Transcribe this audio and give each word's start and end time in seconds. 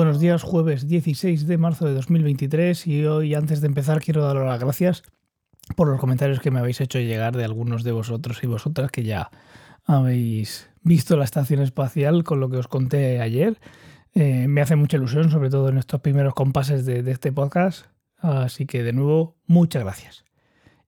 Buenos 0.00 0.18
días, 0.18 0.42
jueves 0.42 0.88
16 0.88 1.46
de 1.46 1.58
marzo 1.58 1.84
de 1.84 1.92
2023 1.92 2.86
y 2.86 3.04
hoy 3.04 3.34
antes 3.34 3.60
de 3.60 3.66
empezar 3.66 4.00
quiero 4.00 4.24
daros 4.24 4.46
las 4.46 4.58
gracias 4.58 5.02
por 5.76 5.88
los 5.88 6.00
comentarios 6.00 6.40
que 6.40 6.50
me 6.50 6.58
habéis 6.58 6.80
hecho 6.80 6.98
llegar 6.98 7.36
de 7.36 7.44
algunos 7.44 7.84
de 7.84 7.92
vosotros 7.92 8.42
y 8.42 8.46
vosotras 8.46 8.90
que 8.90 9.02
ya 9.02 9.30
habéis 9.84 10.70
visto 10.80 11.18
la 11.18 11.24
estación 11.24 11.60
espacial 11.60 12.24
con 12.24 12.40
lo 12.40 12.48
que 12.48 12.56
os 12.56 12.66
conté 12.66 13.20
ayer. 13.20 13.60
Eh, 14.14 14.48
me 14.48 14.62
hace 14.62 14.74
mucha 14.74 14.96
ilusión, 14.96 15.30
sobre 15.30 15.50
todo 15.50 15.68
en 15.68 15.76
estos 15.76 16.00
primeros 16.00 16.32
compases 16.32 16.86
de, 16.86 17.02
de 17.02 17.10
este 17.12 17.30
podcast. 17.30 17.84
Así 18.16 18.64
que 18.64 18.82
de 18.82 18.94
nuevo, 18.94 19.36
muchas 19.44 19.82
gracias. 19.82 20.24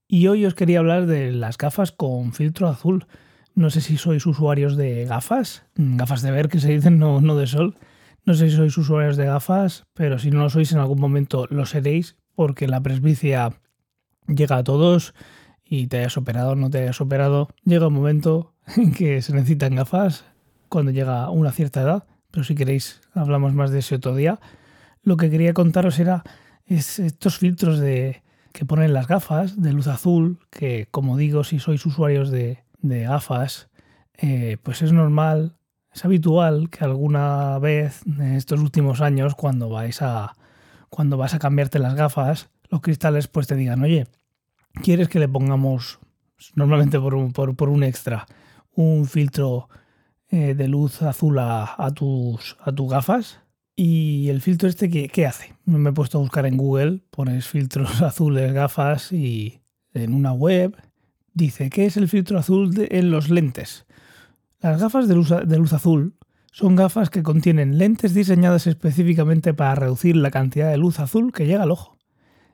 Y 0.08 0.26
hoy 0.28 0.46
os 0.46 0.54
quería 0.54 0.78
hablar 0.78 1.04
de 1.04 1.32
las 1.32 1.58
gafas 1.58 1.92
con 1.92 2.32
filtro 2.32 2.66
azul. 2.66 3.06
No 3.54 3.68
sé 3.68 3.82
si 3.82 3.98
sois 3.98 4.24
usuarios 4.24 4.78
de 4.78 5.04
gafas, 5.04 5.64
gafas 5.76 6.22
de 6.22 6.30
ver 6.30 6.48
que 6.48 6.60
se 6.60 6.72
dicen, 6.72 6.98
no, 6.98 7.20
no 7.20 7.36
de 7.36 7.46
sol. 7.46 7.76
No 8.24 8.34
sé 8.34 8.50
si 8.50 8.56
sois 8.56 8.76
usuarios 8.78 9.16
de 9.16 9.26
gafas, 9.26 9.84
pero 9.94 10.18
si 10.18 10.30
no 10.30 10.42
lo 10.44 10.50
sois 10.50 10.72
en 10.72 10.78
algún 10.78 11.00
momento 11.00 11.46
lo 11.50 11.66
seréis 11.66 12.16
porque 12.36 12.68
la 12.68 12.80
presbicia 12.80 13.52
llega 14.28 14.58
a 14.58 14.64
todos 14.64 15.14
y 15.64 15.88
te 15.88 15.98
hayas 15.98 16.16
operado 16.16 16.52
o 16.52 16.54
no 16.54 16.70
te 16.70 16.78
hayas 16.78 17.00
operado. 17.00 17.48
Llega 17.64 17.88
un 17.88 17.94
momento 17.94 18.54
en 18.76 18.92
que 18.92 19.22
se 19.22 19.32
necesitan 19.32 19.74
gafas 19.74 20.24
cuando 20.68 20.92
llega 20.92 21.30
una 21.30 21.50
cierta 21.50 21.82
edad, 21.82 22.04
pero 22.30 22.44
si 22.44 22.54
queréis 22.54 23.00
hablamos 23.14 23.54
más 23.54 23.70
de 23.70 23.80
ese 23.80 23.96
otro 23.96 24.14
día. 24.14 24.38
Lo 25.02 25.16
que 25.16 25.28
quería 25.28 25.52
contaros 25.52 25.98
era 25.98 26.22
estos 26.66 27.38
filtros 27.38 27.80
de, 27.80 28.22
que 28.52 28.64
ponen 28.64 28.92
las 28.92 29.08
gafas 29.08 29.60
de 29.60 29.72
luz 29.72 29.88
azul, 29.88 30.38
que 30.50 30.86
como 30.90 31.16
digo, 31.16 31.42
si 31.42 31.58
sois 31.58 31.84
usuarios 31.84 32.30
de, 32.30 32.62
gafas, 32.82 33.68
eh, 34.16 34.58
pues 34.62 34.82
es 34.82 34.92
normal 34.92 35.56
es 35.94 36.04
habitual 36.04 36.70
que 36.70 36.84
alguna 36.84 37.58
vez 37.58 38.02
en 38.06 38.34
estos 38.34 38.60
últimos 38.60 39.00
años, 39.00 39.34
cuando 39.34 39.68
vais 39.68 40.02
a 40.02 40.34
cuando 40.92 41.16
vas 41.16 41.32
a 41.32 41.38
cambiarte 41.38 41.78
las 41.78 41.94
gafas, 41.94 42.50
los 42.68 42.82
cristales 42.82 43.26
pues 43.26 43.46
te 43.46 43.56
digan, 43.56 43.82
oye, 43.82 44.06
¿quieres 44.82 45.08
que 45.08 45.18
le 45.18 45.26
pongamos, 45.26 46.00
normalmente 46.54 47.00
por 47.00 47.14
un, 47.14 47.32
por, 47.32 47.68
un 47.70 47.82
extra, 47.82 48.26
un 48.74 49.06
filtro 49.06 49.70
eh, 50.28 50.54
de 50.54 50.68
luz 50.68 51.00
azul 51.00 51.38
a, 51.38 51.90
tus, 51.94 52.58
a 52.60 52.72
tus 52.72 52.90
gafas? 52.90 53.40
Y 53.74 54.28
el 54.28 54.42
filtro 54.42 54.68
este, 54.68 54.90
¿qué, 54.90 55.08
¿qué, 55.08 55.24
hace? 55.24 55.54
Me 55.64 55.88
he 55.88 55.92
puesto 55.94 56.18
a 56.18 56.20
buscar 56.20 56.44
en 56.44 56.58
Google, 56.58 57.00
pones 57.08 57.48
filtros 57.48 58.02
azules, 58.02 58.52
gafas 58.52 59.12
y 59.12 59.62
en 59.94 60.12
una 60.12 60.34
web 60.34 60.76
dice, 61.32 61.70
¿qué 61.70 61.86
es 61.86 61.96
el 61.96 62.06
filtro 62.06 62.38
azul 62.38 62.86
en 62.90 63.10
los 63.10 63.30
lentes? 63.30 63.86
Las 64.62 64.80
gafas 64.80 65.08
de 65.08 65.16
luz, 65.16 65.72
azul 65.72 66.14
son 66.52 66.76
gafas 66.76 67.10
que 67.10 67.24
contienen 67.24 67.78
lentes 67.78 68.14
diseñadas 68.14 68.68
específicamente 68.68 69.54
para 69.54 69.74
reducir 69.74 70.14
la 70.14 70.30
cantidad 70.30 70.70
de 70.70 70.76
luz 70.76 71.00
azul 71.00 71.32
que 71.32 71.46
llega 71.46 71.64
al 71.64 71.72
ojo. 71.72 71.98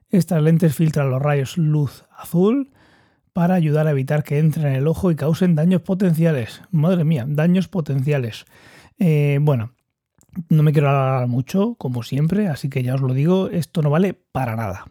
Estas 0.09 0.43
lentes 0.43 0.75
filtran 0.75 1.11
los 1.11 1.21
rayos 1.21 1.59
luz 1.59 2.07
azul 2.17 2.71
para 3.35 3.57
ayudar 3.57 3.87
a 3.87 3.91
evitar 3.91 4.25
que 4.25 4.39
entren 4.39 4.69
en 4.69 4.75
el 4.77 4.89
ojo 4.89 5.11
y 5.11 5.17
causen 5.17 5.55
daños 5.55 5.83
potenciales. 5.83 6.63
Madre 6.71 7.05
mía, 7.05 7.27
daños 7.29 7.69
potenciales. 7.69 8.47
Eh, 8.99 9.39
bueno, 9.43 9.75
no 10.49 10.63
me 10.63 10.73
quiero 10.73 10.89
alargar 10.89 11.29
mucho, 11.29 11.75
como 11.75 12.03
siempre, 12.03 12.49
así 12.49 12.71
que 12.71 12.83
ya 12.83 12.95
os 12.95 13.03
lo 13.03 13.13
digo, 13.13 13.49
esto 13.51 13.83
no 13.83 13.91
vale 13.91 14.15
para 14.15 14.57
nada. 14.57 14.87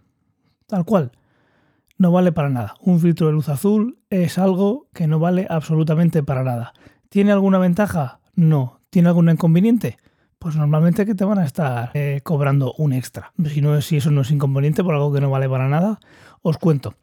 Tal 0.68 0.86
cual, 0.86 1.14
no 1.98 2.12
vale 2.12 2.32
para 2.32 2.50
nada. 2.50 2.76
Un 2.80 3.00
filtro 3.00 3.26
de 3.26 3.34
luz 3.34 3.50
azul 3.50 3.98
es 4.12 4.38
algo 4.38 4.88
que 4.94 5.08
no 5.08 5.18
vale 5.18 5.48
absolutamente 5.50 6.22
para 6.22 6.44
nada. 6.44 6.74
¿Tiene 7.10 7.32
alguna 7.32 7.58
ventaja? 7.58 8.20
No. 8.36 8.80
¿Tiene 8.90 9.10
algún 9.10 9.30
inconveniente? 9.30 9.98
Pues 10.40 10.56
normalmente 10.56 11.06
que 11.06 11.16
te 11.16 11.26
van 11.26 11.40
a 11.40 11.46
estar 11.46 11.92
eh, 11.94 12.22
cobrando 12.24 12.74
un 12.78 12.94
extra. 12.94 13.34
Si, 13.46 13.62
no, 13.62 13.82
si 13.82 13.98
eso 13.98 14.12
no 14.12 14.22
es 14.22 14.32
inconveniente 14.32 14.84
por 14.84 14.94
algo 14.94 15.12
que 15.12 15.22
no 15.22 15.30
vale 15.30 15.50
para 15.50 15.68
nada, 15.68 16.00
os 16.42 16.58
cuento. 16.58 16.96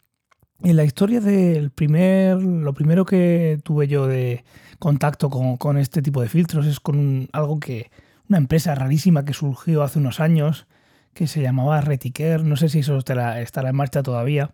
En 0.62 0.76
la 0.76 0.84
historia 0.84 1.20
del 1.20 1.70
primer, 1.70 2.40
lo 2.40 2.72
primero 2.74 3.04
que 3.04 3.58
tuve 3.64 3.88
yo 3.88 4.06
de 4.06 4.44
contacto 4.78 5.28
con, 5.30 5.78
este 5.78 6.00
tipo 6.00 6.22
de 6.22 6.28
filtros 6.28 6.66
es 6.66 6.80
con 6.80 7.28
algo 7.32 7.58
que, 7.58 7.90
una 8.28 8.38
empresa 8.38 8.74
rarísima 8.74 9.24
que 9.24 9.34
surgió 9.34 9.82
hace 9.82 9.98
unos 9.98 10.20
años, 10.20 10.66
que 11.12 11.26
se 11.26 11.42
llamaba 11.42 11.80
Retiker, 11.80 12.44
no 12.44 12.56
sé 12.56 12.68
si 12.68 12.80
eso 12.80 12.96
estará 12.98 13.40
en 13.42 13.76
marcha 13.76 14.02
todavía. 14.02 14.52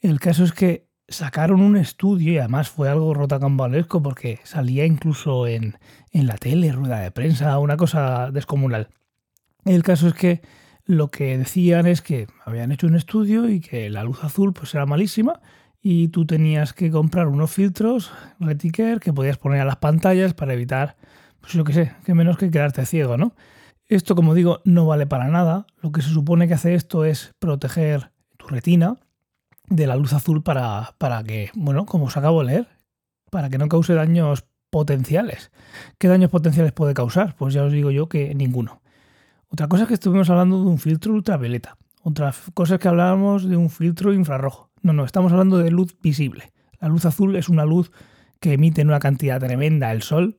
El 0.00 0.20
caso 0.20 0.44
es 0.44 0.52
que 0.52 0.87
sacaron 1.08 1.60
un 1.60 1.76
estudio 1.76 2.32
y 2.32 2.38
además 2.38 2.68
fue 2.68 2.88
algo 2.88 3.14
rotacambalesco 3.14 4.02
porque 4.02 4.40
salía 4.44 4.84
incluso 4.84 5.46
en, 5.46 5.78
en 6.12 6.26
la 6.26 6.36
tele, 6.36 6.72
rueda 6.72 7.00
de 7.00 7.10
prensa, 7.10 7.58
una 7.58 7.76
cosa 7.76 8.30
descomunal. 8.30 8.88
El 9.64 9.82
caso 9.82 10.08
es 10.08 10.14
que 10.14 10.42
lo 10.84 11.10
que 11.10 11.36
decían 11.36 11.86
es 11.86 12.02
que 12.02 12.26
habían 12.44 12.72
hecho 12.72 12.86
un 12.86 12.96
estudio 12.96 13.48
y 13.48 13.60
que 13.60 13.90
la 13.90 14.04
luz 14.04 14.22
azul 14.24 14.52
pues 14.52 14.74
era 14.74 14.86
malísima 14.86 15.40
y 15.82 16.08
tú 16.08 16.26
tenías 16.26 16.72
que 16.72 16.90
comprar 16.90 17.28
unos 17.28 17.50
filtros 17.50 18.12
Retiker 18.40 19.00
que 19.00 19.12
podías 19.12 19.38
poner 19.38 19.60
a 19.60 19.64
las 19.64 19.76
pantallas 19.76 20.34
para 20.34 20.54
evitar, 20.54 20.96
pues 21.40 21.52
yo 21.52 21.64
qué 21.64 21.72
sé, 21.72 21.92
que 22.04 22.14
menos 22.14 22.38
que 22.38 22.50
quedarte 22.50 22.84
ciego, 22.86 23.16
¿no? 23.16 23.34
Esto, 23.86 24.14
como 24.14 24.34
digo, 24.34 24.60
no 24.64 24.84
vale 24.84 25.06
para 25.06 25.28
nada. 25.28 25.66
Lo 25.80 25.92
que 25.92 26.02
se 26.02 26.10
supone 26.10 26.46
que 26.46 26.54
hace 26.54 26.74
esto 26.74 27.06
es 27.06 27.32
proteger 27.38 28.12
tu 28.36 28.46
retina 28.48 28.98
de 29.70 29.86
la 29.86 29.96
luz 29.96 30.12
azul 30.12 30.42
para, 30.42 30.94
para 30.98 31.22
que, 31.22 31.50
bueno, 31.54 31.86
como 31.86 32.06
os 32.06 32.16
acabo 32.16 32.40
de 32.40 32.46
leer, 32.46 32.68
para 33.30 33.50
que 33.50 33.58
no 33.58 33.68
cause 33.68 33.94
daños 33.94 34.44
potenciales. 34.70 35.50
¿Qué 35.98 36.08
daños 36.08 36.30
potenciales 36.30 36.72
puede 36.72 36.94
causar? 36.94 37.34
Pues 37.36 37.54
ya 37.54 37.64
os 37.64 37.72
digo 37.72 37.90
yo 37.90 38.08
que 38.08 38.34
ninguno. 38.34 38.82
Otra 39.48 39.68
cosa 39.68 39.84
es 39.84 39.88
que 39.88 39.94
estuvimos 39.94 40.28
hablando 40.30 40.62
de 40.62 40.68
un 40.68 40.78
filtro 40.78 41.12
ultravioleta. 41.12 41.76
Otra 42.02 42.32
cosa 42.54 42.74
es 42.74 42.80
que 42.80 42.88
hablábamos 42.88 43.48
de 43.48 43.56
un 43.56 43.70
filtro 43.70 44.12
infrarrojo. 44.12 44.70
No, 44.82 44.92
no, 44.92 45.04
estamos 45.04 45.32
hablando 45.32 45.58
de 45.58 45.70
luz 45.70 45.96
visible. 46.00 46.52
La 46.80 46.88
luz 46.88 47.04
azul 47.04 47.36
es 47.36 47.48
una 47.48 47.64
luz 47.64 47.90
que 48.40 48.52
emite 48.52 48.82
en 48.82 48.88
una 48.88 49.00
cantidad 49.00 49.40
tremenda 49.40 49.90
el 49.90 50.02
sol 50.02 50.38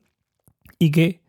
y 0.78 0.90
que 0.90 1.22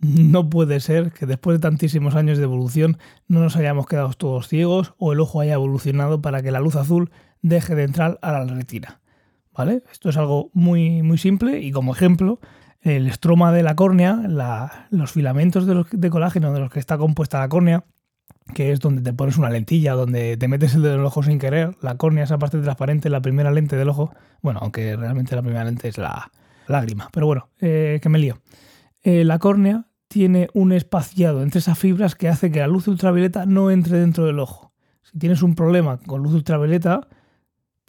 no 0.00 0.48
puede 0.48 0.80
ser 0.80 1.12
que 1.12 1.26
después 1.26 1.56
de 1.56 1.62
tantísimos 1.62 2.14
años 2.14 2.38
de 2.38 2.44
evolución 2.44 2.98
no 3.26 3.40
nos 3.40 3.56
hayamos 3.56 3.86
quedado 3.86 4.12
todos 4.12 4.48
ciegos 4.48 4.94
o 4.98 5.12
el 5.12 5.20
ojo 5.20 5.40
haya 5.40 5.54
evolucionado 5.54 6.22
para 6.22 6.42
que 6.42 6.52
la 6.52 6.60
luz 6.60 6.76
azul 6.76 7.10
deje 7.42 7.74
de 7.74 7.84
entrar 7.84 8.18
a 8.22 8.32
la 8.32 8.44
retina. 8.44 9.00
¿Vale? 9.56 9.82
Esto 9.90 10.08
es 10.08 10.16
algo 10.16 10.50
muy, 10.52 11.02
muy 11.02 11.18
simple 11.18 11.60
y 11.60 11.72
como 11.72 11.92
ejemplo, 11.92 12.38
el 12.80 13.08
estroma 13.08 13.52
de 13.52 13.64
la 13.64 13.74
córnea, 13.74 14.22
los 14.90 15.10
filamentos 15.10 15.66
de, 15.66 15.84
de, 15.90 16.10
colágeno 16.10 16.52
de 16.52 16.60
los 16.60 16.70
que 16.70 16.78
está 16.78 16.96
compuesta 16.96 17.40
la 17.40 17.48
córnea, 17.48 17.84
que 18.54 18.70
es 18.70 18.78
donde 18.78 19.02
te 19.02 19.12
pones 19.12 19.36
una 19.36 19.50
lentilla, 19.50 19.94
donde 19.94 20.36
te 20.36 20.46
metes 20.46 20.76
el 20.76 20.82
dedo 20.82 20.94
en 20.94 21.00
el 21.00 21.06
ojo 21.06 21.24
sin 21.24 21.40
querer, 21.40 21.76
la 21.82 21.96
córnea, 21.96 22.22
esa 22.22 22.38
parte 22.38 22.60
transparente, 22.60 23.10
la 23.10 23.20
primera 23.20 23.50
lente 23.50 23.74
del 23.74 23.88
ojo, 23.88 24.14
bueno, 24.42 24.60
aunque 24.62 24.94
realmente 24.94 25.34
la 25.34 25.42
primera 25.42 25.64
lente 25.64 25.88
es 25.88 25.98
la 25.98 26.30
lágrima, 26.68 27.08
pero 27.12 27.26
bueno, 27.26 27.48
eh, 27.60 27.98
que 28.00 28.08
me 28.08 28.18
lío. 28.18 28.38
Eh, 29.02 29.24
la 29.24 29.38
córnea 29.38 29.87
tiene 30.08 30.48
un 30.54 30.72
espaciado 30.72 31.42
entre 31.42 31.60
esas 31.60 31.78
fibras 31.78 32.14
que 32.14 32.28
hace 32.28 32.50
que 32.50 32.60
la 32.60 32.66
luz 32.66 32.88
ultravioleta 32.88 33.46
no 33.46 33.70
entre 33.70 33.98
dentro 33.98 34.24
del 34.24 34.40
ojo. 34.40 34.72
Si 35.02 35.18
tienes 35.18 35.42
un 35.42 35.54
problema 35.54 35.98
con 35.98 36.22
luz 36.22 36.32
ultravioleta, 36.32 37.06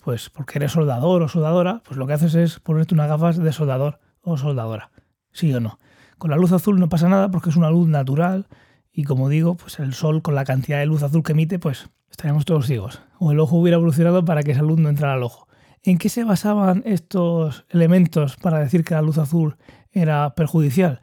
pues 0.04 0.30
porque 0.30 0.60
eres 0.60 0.74
soldador 0.74 1.22
o 1.22 1.28
soldadora, 1.28 1.82
pues 1.86 1.98
lo 1.98 2.08
que 2.08 2.14
haces 2.14 2.36
es 2.36 2.60
ponerte 2.60 2.94
unas 2.94 3.08
gafas 3.08 3.38
de 3.38 3.52
soldador 3.52 4.00
o 4.22 4.38
soldadora. 4.38 4.92
Sí 5.32 5.54
o 5.54 5.60
no. 5.60 5.80
Con 6.18 6.32
la 6.32 6.38
luz 6.38 6.52
azul 6.52 6.80
no 6.80 6.90
pasa 6.90 7.08
nada 7.08 7.32
porque 7.32 7.50
es 7.50 7.56
una 7.56 7.72
luz 7.72 7.88
natural 7.88 8.48
y 8.92 9.04
como 9.04 9.30
digo, 9.30 9.56
pues 9.56 9.80
el 9.80 9.94
sol 9.94 10.22
con 10.22 10.36
la 10.36 10.46
cantidad 10.46 10.80
de 10.80 10.86
luz 10.86 11.04
azul 11.04 11.24
que 11.24 11.32
emite, 11.32 11.60
pues 11.60 11.90
estaríamos 12.12 12.46
todos 12.46 12.68
ciegos. 12.68 13.02
O 13.20 13.32
el 13.32 13.40
ojo 13.40 13.58
hubiera 13.58 13.78
evolucionado 13.78 14.26
para 14.26 14.44
que 14.44 14.52
esa 14.52 14.62
luz 14.62 14.80
no 14.80 14.90
entrara 14.90 15.14
al 15.14 15.24
ojo. 15.24 15.48
¿En 15.84 15.98
qué 15.98 16.10
se 16.10 16.26
basaban 16.26 16.84
estos 16.86 17.66
elementos 17.70 18.36
para 18.36 18.60
decir 18.60 18.84
que 18.84 18.96
la 18.96 19.02
luz 19.02 19.18
azul 19.18 19.56
era 19.92 20.36
perjudicial? 20.36 21.02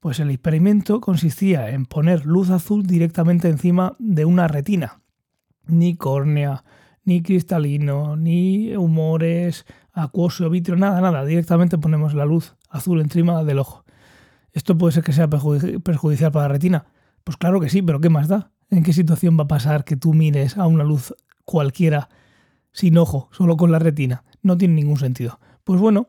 Pues 0.00 0.20
el 0.20 0.30
experimento 0.30 1.00
consistía 1.00 1.70
en 1.70 1.84
poner 1.84 2.24
luz 2.24 2.50
azul 2.50 2.86
directamente 2.86 3.48
encima 3.48 3.96
de 3.98 4.24
una 4.24 4.46
retina. 4.46 5.00
Ni 5.66 5.96
córnea, 5.96 6.64
ni 7.04 7.22
cristalino, 7.22 8.16
ni 8.16 8.76
humores, 8.76 9.66
acuoso, 9.92 10.48
vitrio, 10.50 10.76
nada, 10.76 11.00
nada. 11.00 11.24
Directamente 11.24 11.78
ponemos 11.78 12.14
la 12.14 12.24
luz 12.24 12.54
azul 12.70 13.00
encima 13.00 13.42
del 13.42 13.58
ojo. 13.58 13.84
¿Esto 14.52 14.78
puede 14.78 14.92
ser 14.92 15.02
que 15.02 15.12
sea 15.12 15.28
perjudicial 15.28 16.30
para 16.30 16.46
la 16.46 16.52
retina? 16.52 16.86
Pues 17.24 17.36
claro 17.36 17.60
que 17.60 17.68
sí, 17.68 17.82
pero 17.82 18.00
¿qué 18.00 18.08
más 18.08 18.28
da? 18.28 18.52
¿En 18.70 18.82
qué 18.82 18.92
situación 18.92 19.36
va 19.38 19.44
a 19.44 19.48
pasar 19.48 19.84
que 19.84 19.96
tú 19.96 20.14
mires 20.14 20.56
a 20.56 20.66
una 20.66 20.84
luz 20.84 21.14
cualquiera 21.44 22.08
sin 22.72 22.98
ojo, 22.98 23.28
solo 23.32 23.56
con 23.56 23.72
la 23.72 23.78
retina? 23.78 24.24
No 24.42 24.56
tiene 24.56 24.74
ningún 24.74 24.98
sentido. 24.98 25.40
Pues 25.64 25.80
bueno, 25.80 26.06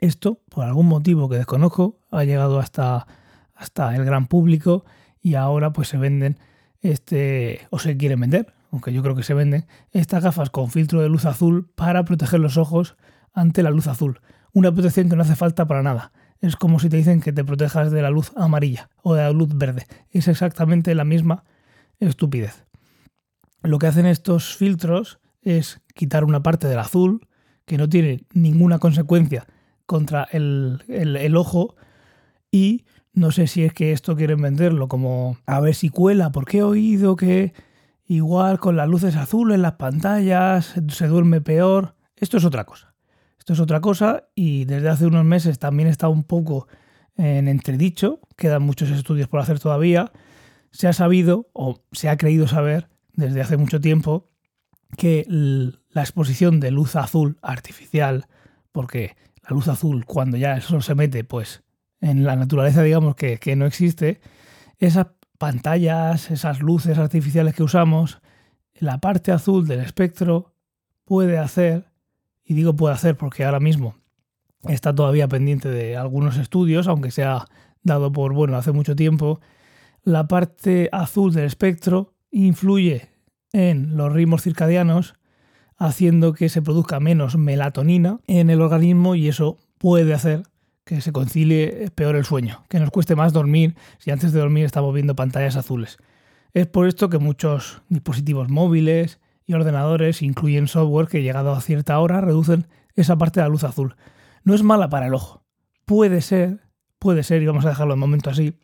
esto, 0.00 0.40
por 0.48 0.64
algún 0.64 0.86
motivo 0.86 1.28
que 1.28 1.36
desconozco, 1.36 1.98
ha 2.10 2.24
llegado 2.24 2.58
hasta, 2.58 3.06
hasta 3.54 3.94
el 3.94 4.04
gran 4.04 4.26
público 4.26 4.84
y 5.22 5.34
ahora 5.34 5.72
pues 5.72 5.88
se 5.88 5.98
venden 5.98 6.38
este 6.80 7.66
o 7.70 7.78
se 7.78 7.96
quieren 7.96 8.20
vender 8.20 8.54
aunque 8.70 8.92
yo 8.92 9.02
creo 9.02 9.14
que 9.14 9.22
se 9.22 9.34
venden, 9.34 9.66
estas 9.90 10.22
gafas 10.22 10.50
con 10.50 10.70
filtro 10.70 11.00
de 11.00 11.08
luz 11.08 11.24
azul 11.24 11.68
para 11.74 12.04
proteger 12.04 12.40
los 12.40 12.56
ojos 12.56 12.96
ante 13.32 13.62
la 13.62 13.70
luz 13.70 13.86
azul. 13.86 14.20
Una 14.52 14.72
protección 14.72 15.08
que 15.08 15.16
no 15.16 15.22
hace 15.22 15.36
falta 15.36 15.66
para 15.66 15.82
nada. 15.82 16.12
Es 16.40 16.56
como 16.56 16.78
si 16.78 16.88
te 16.88 16.96
dicen 16.96 17.20
que 17.20 17.32
te 17.32 17.44
protejas 17.44 17.90
de 17.90 18.02
la 18.02 18.10
luz 18.10 18.32
amarilla 18.36 18.88
o 19.02 19.14
de 19.14 19.22
la 19.22 19.30
luz 19.30 19.56
verde. 19.56 19.86
Es 20.10 20.28
exactamente 20.28 20.94
la 20.94 21.04
misma 21.04 21.44
estupidez. 21.98 22.64
Lo 23.62 23.78
que 23.78 23.88
hacen 23.88 24.06
estos 24.06 24.56
filtros 24.56 25.20
es 25.42 25.80
quitar 25.94 26.24
una 26.24 26.42
parte 26.42 26.66
del 26.66 26.78
azul 26.78 27.26
que 27.66 27.76
no 27.76 27.88
tiene 27.88 28.24
ninguna 28.32 28.78
consecuencia 28.78 29.46
contra 29.90 30.28
el, 30.30 30.84
el, 30.86 31.36
ojo 31.36 31.74
y 32.52 32.84
no 33.12 33.32
sé 33.32 33.48
si 33.48 33.64
es 33.64 33.72
que 33.72 33.90
esto 33.90 34.14
quieren 34.14 34.40
venderlo 34.40 34.86
como 34.86 35.36
a 35.46 35.58
ver 35.58 35.74
si 35.74 35.88
cuela, 35.88 36.30
porque 36.30 36.58
he 36.58 36.62
oído 36.62 37.16
que 37.16 37.54
igual 38.06 38.60
con 38.60 38.76
las 38.76 38.88
luces 38.88 39.16
azules 39.16 39.56
en 39.56 39.62
las 39.62 39.72
pantallas 39.72 40.76
se 40.90 41.06
duerme 41.08 41.40
peor. 41.40 41.96
Esto 42.14 42.36
es 42.36 42.44
otra 42.44 42.66
cosa. 42.66 42.94
Esto 43.36 43.52
es 43.52 43.58
otra 43.58 43.80
cosa 43.80 44.28
y 44.36 44.64
desde 44.64 44.90
hace 44.90 45.06
unos 45.06 45.24
meses 45.24 45.58
también 45.58 45.88
está 45.88 46.06
un 46.06 46.22
poco 46.22 46.68
en 47.16 47.48
entredicho, 47.48 48.20
quedan 48.36 48.62
muchos 48.62 48.90
estudios 48.90 49.26
por 49.26 49.40
hacer 49.40 49.58
todavía. 49.58 50.12
Se 50.70 50.86
ha 50.86 50.92
sabido 50.92 51.48
o 51.52 51.82
se 51.90 52.08
ha 52.08 52.16
creído 52.16 52.46
saber 52.46 52.88
desde 53.14 53.40
hace 53.40 53.56
mucho 53.56 53.80
tiempo 53.80 54.30
que 54.96 55.24
la 55.26 56.02
exposición 56.02 56.60
de 56.60 56.70
luz 56.70 56.94
azul 56.94 57.38
artificial, 57.42 58.28
porque 58.70 59.16
la 59.42 59.50
luz 59.50 59.68
azul 59.68 60.04
cuando 60.04 60.36
ya 60.36 60.54
el 60.54 60.62
sol 60.62 60.82
se 60.82 60.94
mete, 60.94 61.24
pues 61.24 61.62
en 62.00 62.24
la 62.24 62.36
naturaleza 62.36 62.82
digamos 62.82 63.14
que, 63.14 63.38
que 63.38 63.56
no 63.56 63.66
existe, 63.66 64.20
esas 64.78 65.08
pantallas, 65.38 66.30
esas 66.30 66.60
luces 66.60 66.98
artificiales 66.98 67.54
que 67.54 67.62
usamos, 67.62 68.20
la 68.74 68.98
parte 68.98 69.32
azul 69.32 69.66
del 69.66 69.80
espectro 69.80 70.54
puede 71.04 71.38
hacer, 71.38 71.90
y 72.44 72.54
digo 72.54 72.74
puede 72.74 72.94
hacer 72.94 73.16
porque 73.16 73.44
ahora 73.44 73.60
mismo 73.60 73.96
está 74.68 74.94
todavía 74.94 75.28
pendiente 75.28 75.68
de 75.68 75.96
algunos 75.96 76.36
estudios, 76.36 76.88
aunque 76.88 77.10
se 77.10 77.24
ha 77.24 77.46
dado 77.82 78.12
por 78.12 78.34
bueno 78.34 78.56
hace 78.56 78.72
mucho 78.72 78.96
tiempo, 78.96 79.40
la 80.02 80.28
parte 80.28 80.88
azul 80.92 81.32
del 81.32 81.44
espectro 81.44 82.14
influye 82.30 83.08
en 83.52 83.96
los 83.96 84.12
ritmos 84.12 84.42
circadianos, 84.42 85.14
haciendo 85.80 86.34
que 86.34 86.50
se 86.50 86.60
produzca 86.60 87.00
menos 87.00 87.36
melatonina 87.36 88.20
en 88.26 88.50
el 88.50 88.60
organismo 88.60 89.14
y 89.14 89.28
eso 89.28 89.58
puede 89.78 90.12
hacer 90.12 90.42
que 90.84 91.00
se 91.00 91.10
concilie 91.10 91.90
peor 91.94 92.16
el 92.16 92.24
sueño, 92.26 92.64
que 92.68 92.78
nos 92.78 92.90
cueste 92.90 93.16
más 93.16 93.32
dormir 93.32 93.74
si 93.98 94.10
antes 94.10 94.32
de 94.32 94.40
dormir 94.40 94.66
estamos 94.66 94.92
viendo 94.92 95.16
pantallas 95.16 95.56
azules. 95.56 95.96
Es 96.52 96.66
por 96.66 96.86
esto 96.86 97.08
que 97.08 97.18
muchos 97.18 97.80
dispositivos 97.88 98.50
móviles 98.50 99.20
y 99.46 99.54
ordenadores 99.54 100.20
incluyen 100.20 100.68
software 100.68 101.08
que 101.08 101.22
llegado 101.22 101.52
a 101.52 101.60
cierta 101.62 101.98
hora 101.98 102.20
reducen 102.20 102.66
esa 102.94 103.16
parte 103.16 103.40
de 103.40 103.44
la 103.44 103.50
luz 103.50 103.64
azul. 103.64 103.96
No 104.44 104.54
es 104.54 104.62
mala 104.62 104.90
para 104.90 105.06
el 105.06 105.14
ojo. 105.14 105.44
Puede 105.86 106.20
ser, 106.20 106.60
puede 106.98 107.22
ser, 107.22 107.40
y 107.42 107.46
vamos 107.46 107.64
a 107.64 107.70
dejarlo 107.70 107.94
de 107.94 108.00
momento 108.00 108.28
así, 108.28 108.58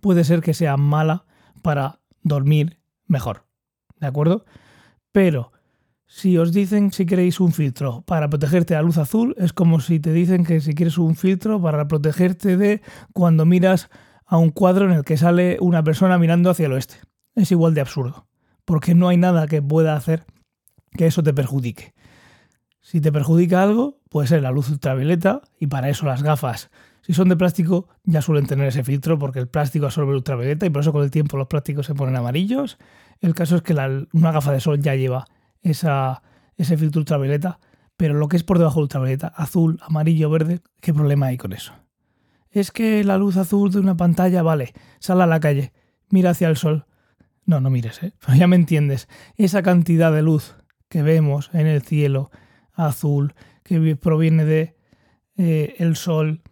puede 0.00 0.24
ser 0.24 0.42
que 0.42 0.52
sea 0.52 0.76
mala 0.76 1.24
para 1.62 2.00
dormir 2.22 2.78
mejor. 3.06 3.46
¿De 4.00 4.06
acuerdo? 4.06 4.44
Pero 5.12 5.52
si 6.14 6.36
os 6.36 6.52
dicen 6.52 6.92
si 6.92 7.06
queréis 7.06 7.40
un 7.40 7.52
filtro 7.52 8.02
para 8.02 8.28
protegerte 8.28 8.74
de 8.74 8.78
la 8.78 8.82
luz 8.82 8.98
azul, 8.98 9.34
es 9.38 9.54
como 9.54 9.80
si 9.80 9.98
te 9.98 10.12
dicen 10.12 10.44
que 10.44 10.60
si 10.60 10.74
quieres 10.74 10.98
un 10.98 11.16
filtro 11.16 11.60
para 11.60 11.88
protegerte 11.88 12.58
de 12.58 12.82
cuando 13.14 13.46
miras 13.46 13.88
a 14.26 14.36
un 14.36 14.50
cuadro 14.50 14.84
en 14.84 14.92
el 14.92 15.04
que 15.04 15.16
sale 15.16 15.56
una 15.60 15.82
persona 15.82 16.18
mirando 16.18 16.50
hacia 16.50 16.66
el 16.66 16.72
oeste. 16.72 16.96
Es 17.34 17.50
igual 17.50 17.72
de 17.72 17.80
absurdo, 17.80 18.26
porque 18.66 18.94
no 18.94 19.08
hay 19.08 19.16
nada 19.16 19.46
que 19.46 19.62
pueda 19.62 19.96
hacer 19.96 20.26
que 20.90 21.06
eso 21.06 21.22
te 21.22 21.32
perjudique. 21.32 21.94
Si 22.82 23.00
te 23.00 23.10
perjudica 23.10 23.62
algo, 23.62 23.98
puede 24.10 24.28
ser 24.28 24.42
la 24.42 24.50
luz 24.50 24.68
ultravioleta 24.68 25.40
y 25.58 25.68
para 25.68 25.88
eso 25.88 26.04
las 26.04 26.22
gafas 26.22 26.70
si 27.00 27.14
son 27.14 27.28
de 27.28 27.36
plástico, 27.36 27.88
ya 28.04 28.22
suelen 28.22 28.46
tener 28.46 28.68
ese 28.68 28.84
filtro 28.84 29.18
porque 29.18 29.40
el 29.40 29.48
plástico 29.48 29.86
absorbe 29.86 30.14
ultravioleta 30.14 30.66
y 30.66 30.70
por 30.70 30.82
eso 30.82 30.92
con 30.92 31.02
el 31.02 31.10
tiempo 31.10 31.36
los 31.36 31.48
plásticos 31.48 31.86
se 31.86 31.96
ponen 31.96 32.14
amarillos. 32.14 32.78
El 33.20 33.34
caso 33.34 33.56
es 33.56 33.62
que 33.62 33.72
una 34.12 34.30
gafa 34.30 34.52
de 34.52 34.60
sol 34.60 34.80
ya 34.80 34.94
lleva 34.94 35.26
esa, 35.62 36.22
ese 36.56 36.76
filtro 36.76 37.00
ultravioleta, 37.00 37.58
pero 37.96 38.14
lo 38.14 38.28
que 38.28 38.36
es 38.36 38.44
por 38.44 38.58
debajo 38.58 38.80
de 38.80 38.84
ultravioleta, 38.84 39.28
azul, 39.28 39.80
amarillo, 39.82 40.30
verde, 40.30 40.60
¿qué 40.80 40.92
problema 40.92 41.26
hay 41.26 41.36
con 41.36 41.52
eso? 41.52 41.72
Es 42.50 42.70
que 42.70 43.02
la 43.04 43.16
luz 43.16 43.36
azul 43.36 43.70
de 43.70 43.80
una 43.80 43.96
pantalla, 43.96 44.42
vale, 44.42 44.74
sal 44.98 45.20
a 45.20 45.26
la 45.26 45.40
calle, 45.40 45.72
mira 46.10 46.30
hacia 46.30 46.48
el 46.48 46.56
sol. 46.56 46.86
No, 47.44 47.60
no 47.60 47.70
mires, 47.70 48.02
¿eh? 48.02 48.12
Ya 48.36 48.46
me 48.46 48.56
entiendes. 48.56 49.08
Esa 49.36 49.62
cantidad 49.62 50.12
de 50.12 50.22
luz 50.22 50.56
que 50.88 51.02
vemos 51.02 51.50
en 51.52 51.66
el 51.66 51.82
cielo 51.82 52.30
azul, 52.72 53.34
que 53.62 53.96
proviene 53.96 54.44
de 54.44 54.76
eh, 55.36 55.74
el 55.78 55.96
sol, 55.96 56.42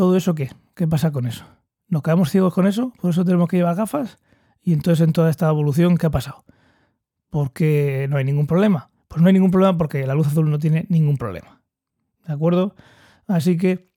¿Todo 0.00 0.16
eso 0.16 0.34
qué? 0.34 0.50
¿Qué 0.74 0.88
pasa 0.88 1.12
con 1.12 1.26
eso? 1.26 1.44
¿Nos 1.88 2.02
quedamos 2.02 2.30
ciegos 2.30 2.54
con 2.54 2.66
eso? 2.66 2.92
¿Por 3.02 3.10
eso 3.10 3.22
tenemos 3.22 3.48
que 3.48 3.58
llevar 3.58 3.76
gafas? 3.76 4.18
Y 4.62 4.72
entonces 4.72 5.06
en 5.06 5.12
toda 5.12 5.28
esta 5.28 5.48
evolución, 5.48 5.98
¿qué 5.98 6.06
ha 6.06 6.10
pasado? 6.10 6.42
¿Por 7.30 7.52
qué 7.52 8.06
no 8.10 8.16
hay 8.16 8.24
ningún 8.24 8.46
problema? 8.46 8.90
Pues 9.08 9.22
no 9.22 9.28
hay 9.28 9.32
ningún 9.32 9.50
problema 9.50 9.76
porque 9.76 10.06
la 10.06 10.14
luz 10.14 10.26
azul 10.26 10.50
no 10.50 10.58
tiene 10.58 10.86
ningún 10.88 11.16
problema. 11.16 11.62
¿De 12.26 12.32
acuerdo? 12.32 12.74
Así 13.26 13.56
que 13.56 13.90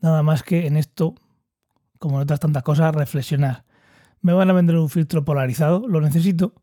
nada 0.00 0.22
más 0.22 0.42
que 0.42 0.66
en 0.66 0.76
esto, 0.76 1.14
como 1.98 2.16
en 2.16 2.22
otras 2.22 2.40
tantas 2.40 2.62
cosas, 2.62 2.94
reflexionar. 2.94 3.64
Me 4.20 4.32
van 4.32 4.50
a 4.50 4.52
vender 4.52 4.76
un 4.76 4.88
filtro 4.88 5.24
polarizado, 5.24 5.86
lo 5.88 6.00
necesito. 6.00 6.54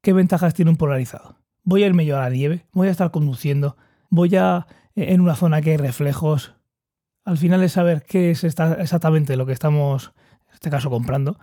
¿Qué 0.00 0.12
ventajas 0.12 0.54
tiene 0.54 0.70
un 0.70 0.76
polarizado? 0.76 1.36
Voy 1.62 1.82
a 1.82 1.86
irme 1.86 2.06
yo 2.06 2.16
a 2.16 2.22
la 2.22 2.30
nieve, 2.30 2.66
voy 2.72 2.88
a 2.88 2.90
estar 2.90 3.10
conduciendo, 3.10 3.76
voy 4.10 4.34
a 4.36 4.66
en 4.94 5.20
una 5.20 5.36
zona 5.36 5.60
que 5.60 5.72
hay 5.72 5.76
reflejos, 5.76 6.54
al 7.28 7.36
final 7.36 7.62
es 7.62 7.72
saber 7.72 8.04
qué 8.04 8.30
es 8.30 8.42
exactamente 8.42 9.36
lo 9.36 9.44
que 9.44 9.52
estamos, 9.52 10.14
en 10.48 10.54
este 10.54 10.70
caso, 10.70 10.88
comprando, 10.88 11.38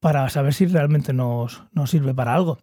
para 0.00 0.26
saber 0.30 0.54
si 0.54 0.64
realmente 0.64 1.12
nos, 1.12 1.64
sirve 1.84 2.14
para 2.14 2.34
algo. 2.34 2.58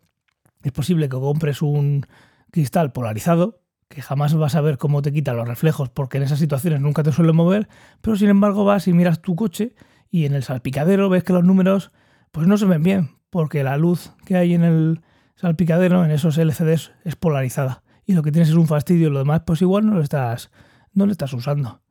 Es 0.63 0.71
posible 0.71 1.09
que 1.09 1.17
compres 1.17 1.61
un 1.61 2.05
cristal 2.51 2.91
polarizado, 2.91 3.61
que 3.89 4.01
jamás 4.01 4.33
vas 4.33 4.55
a 4.55 4.61
ver 4.61 4.77
cómo 4.77 5.01
te 5.01 5.11
quita 5.11 5.33
los 5.33 5.47
reflejos, 5.47 5.89
porque 5.89 6.17
en 6.17 6.23
esas 6.23 6.39
situaciones 6.39 6.81
nunca 6.81 7.03
te 7.03 7.11
suele 7.11 7.33
mover, 7.33 7.67
pero 8.01 8.15
sin 8.15 8.29
embargo 8.29 8.65
vas 8.65 8.87
y 8.87 8.93
miras 8.93 9.21
tu 9.21 9.35
coche 9.35 9.75
y 10.09 10.25
en 10.25 10.33
el 10.33 10.43
salpicadero 10.43 11.09
ves 11.09 11.23
que 11.23 11.33
los 11.33 11.43
números 11.43 11.91
pues 12.31 12.47
no 12.47 12.57
se 12.57 12.65
ven 12.65 12.81
bien, 12.81 13.11
porque 13.29 13.63
la 13.63 13.77
luz 13.77 14.13
que 14.25 14.35
hay 14.35 14.53
en 14.53 14.63
el 14.63 15.01
salpicadero, 15.35 16.05
en 16.05 16.11
esos 16.11 16.37
LCDs, 16.37 16.93
es 17.03 17.15
polarizada. 17.15 17.83
Y 18.05 18.13
lo 18.13 18.23
que 18.23 18.31
tienes 18.31 18.49
es 18.49 18.55
un 18.55 18.67
fastidio, 18.67 19.09
lo 19.09 19.19
demás 19.19 19.41
pues 19.45 19.61
igual 19.61 19.85
no 19.85 19.93
lo 19.93 20.01
estás, 20.01 20.51
no 20.93 21.05
lo 21.05 21.11
estás 21.11 21.33
usando 21.33 21.81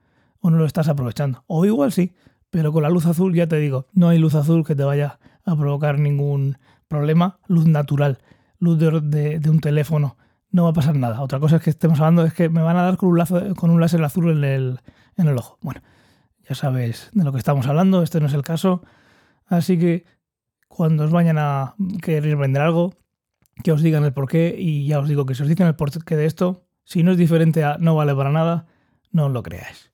o 0.41 0.51
no 0.51 0.59
lo 0.59 0.67
estás 0.67 0.89
aprovechando. 0.89 1.45
O 1.47 1.65
igual 1.65 1.93
sí, 1.93 2.15
pero 2.51 2.73
con 2.73 2.83
la 2.83 2.91
luz 2.91 3.07
azul 3.07 3.35
ya 3.35 3.47
te 3.47 3.57
digo, 3.57 3.87
no 3.93 4.09
hay 4.09 4.19
luz 4.19 4.35
azul 4.35 4.65
que 4.65 4.75
te 4.75 4.85
vaya 4.85 5.19
a 5.45 5.57
provocar 5.57 5.99
ningún 5.99 6.59
problema. 6.89 7.39
Luz 7.47 7.67
natural, 7.67 8.19
luz 8.63 8.79
de, 8.79 9.51
un 9.51 9.61
teléfono, 9.61 10.17
no 10.51 10.65
va 10.65 10.71
a 10.71 10.73
pasar 10.73 10.95
nada. 10.95 11.21
Otra 11.21 11.41
cosa 11.41 11.57
es 11.57 11.63
que 11.63 11.71
estemos 11.71 11.99
hablando 11.99 12.25
es 12.25 12.33
que 12.33 12.49
me 12.49 12.63
van 12.63 12.77
a 12.77 12.83
dar 12.83 12.97
con 12.97 13.11
un, 13.11 13.81
láser 13.81 14.03
azul 14.05 14.45
en 14.45 14.79
el, 15.27 15.39
ojo. 15.39 15.59
Bueno, 15.63 15.83
ya 16.49 16.55
sabes 16.55 17.11
de 17.13 17.25
lo 17.25 17.33
que 17.33 17.39
estamos 17.39 17.67
hablando, 17.67 18.03
este 18.03 18.21
no 18.21 18.27
es 18.27 18.35
el 18.35 18.43
caso. 18.43 18.83
Así 19.47 19.79
que 19.79 20.05
cuando 20.69 21.05
os 21.05 21.11
vayan 21.11 21.39
a 21.39 21.75
querer 22.01 22.37
vender 22.37 22.63
algo, 22.63 22.95
que 23.65 23.73
os 23.73 23.83
digan 23.83 24.05
el 24.05 24.13
porqué 24.13 24.55
y 24.57 24.87
ya 24.87 25.01
os 25.01 25.09
digo 25.09 25.27
que 25.27 25.35
si 25.35 25.43
os 25.43 25.49
dicen 25.49 25.67
el 25.67 25.75
porqué 25.75 26.17
de 26.17 26.27
esto, 26.27 26.65
si 26.85 27.03
no 27.03 27.11
es 27.11 27.19
diferente 27.19 27.65
a 27.65 27.79
no 27.79 27.97
vale 27.97 28.15
para 28.15 28.31
nada, 28.31 28.67
no 29.11 29.27
os 29.27 29.33
lo 29.33 29.43
creáis. 29.43 29.91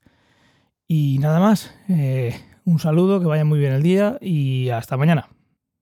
Y 0.87 1.19
nada 1.21 1.41
más, 1.41 1.75
eh, 1.89 2.39
un 2.67 2.79
saludo, 2.81 3.19
que 3.19 3.27
vaya 3.27 3.47
muy 3.47 3.59
bien 3.59 3.73
el 3.73 3.83
día 3.83 4.19
y 4.21 4.69
hasta 4.69 4.99
mañana. 4.99 5.29